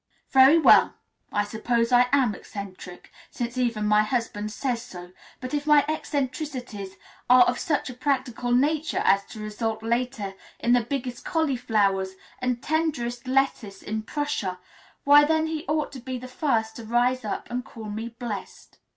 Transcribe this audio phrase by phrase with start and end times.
[0.31, 0.95] Very well,
[1.31, 6.95] I suppose I am eccentric, since even my husband says so; but if my eccentricities
[7.29, 12.63] are of such a practical nature as to result later in the biggest cauliflowers and
[12.63, 14.57] tenderest lettuce in Prussia,
[15.03, 18.79] why then he ought to be the first to rise up and call me blessed.